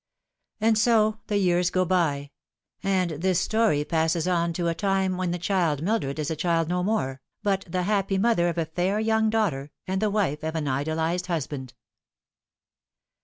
And 0.59 0.79
so 0.79 1.19
the 1.27 1.37
years 1.37 1.69
go 1.69 1.85
by, 1.85 2.31
and 2.81 3.11
this 3.11 3.39
story 3.39 3.85
passes 3.85 4.27
on 4.27 4.51
to 4.53 4.67
a 4.67 4.73
time 4.73 5.15
when 5.15 5.29
the 5.29 5.37
child 5.37 5.83
Mildred 5.83 6.17
is 6.17 6.31
a 6.31 6.35
child 6.35 6.67
no 6.67 6.81
more, 6.81 7.21
but 7.43 7.65
the 7.69 7.83
happy 7.83 8.17
mother 8.17 8.49
of 8.49 8.57
a 8.57 8.65
fair 8.65 8.99
young 8.99 9.29
daughter, 9.29 9.69
and 9.85 10.01
the 10.01 10.09
wife 10.09 10.41
of 10.41 10.55
an 10.55 10.67
idolised 10.67 11.27
husband. 11.27 11.75